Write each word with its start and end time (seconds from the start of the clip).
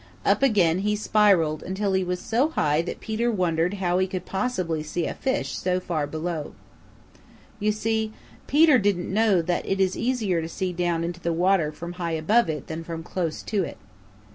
Up 0.25 0.41
again 0.41 0.79
he 0.79 0.95
spiraled 0.95 1.61
until 1.61 1.93
he 1.93 2.03
was 2.03 2.19
so 2.19 2.49
high 2.49 2.81
that 2.81 2.99
Peter 3.01 3.29
wondered 3.31 3.75
how 3.75 3.99
he 3.99 4.07
could 4.07 4.25
possibly 4.25 4.81
see 4.81 5.05
a 5.05 5.13
fish 5.13 5.55
so 5.55 5.79
far 5.79 6.07
below. 6.07 6.55
You 7.59 7.71
see, 7.71 8.11
Peter 8.47 8.79
didn't 8.79 9.13
know 9.13 9.43
that 9.43 9.63
it 9.63 9.79
is 9.79 9.95
easier 9.95 10.41
to 10.41 10.49
see 10.49 10.73
down 10.73 11.03
into 11.03 11.19
the 11.19 11.31
water 11.33 11.71
from 11.71 11.93
high 12.01 12.13
above 12.13 12.49
it 12.49 12.65
than 12.65 12.83
from 12.83 13.03
close 13.03 13.43
to 13.43 13.63
it. 13.63 13.77